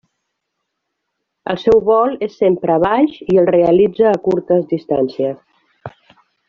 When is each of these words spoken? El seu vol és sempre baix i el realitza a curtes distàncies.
El 1.53 1.59
seu 1.65 1.83
vol 1.91 2.17
és 2.29 2.39
sempre 2.45 2.79
baix 2.87 3.21
i 3.35 3.39
el 3.43 3.53
realitza 3.53 4.09
a 4.15 4.19
curtes 4.27 4.69
distàncies. 4.77 5.41